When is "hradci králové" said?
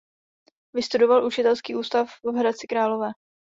2.33-3.09